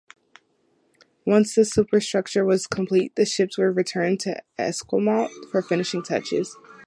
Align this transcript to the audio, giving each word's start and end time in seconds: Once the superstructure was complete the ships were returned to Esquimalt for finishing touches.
Once 1.27 1.53
the 1.53 1.63
superstructure 1.63 2.43
was 2.43 2.65
complete 2.65 3.15
the 3.15 3.23
ships 3.23 3.55
were 3.59 3.71
returned 3.71 4.19
to 4.19 4.41
Esquimalt 4.57 5.29
for 5.51 5.61
finishing 5.61 6.01
touches. 6.01 6.57